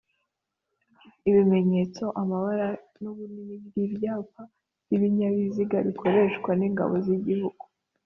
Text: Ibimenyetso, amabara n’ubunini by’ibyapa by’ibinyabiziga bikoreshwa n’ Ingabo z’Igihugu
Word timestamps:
Ibimenyetso, 1.29 2.05
amabara 2.21 2.67
n’ubunini 3.01 3.55
by’ibyapa 3.65 4.41
by’ibinyabiziga 4.85 5.77
bikoreshwa 5.87 6.51
n’ 6.59 6.61
Ingabo 6.67 6.95
z’Igihugu 7.05 7.63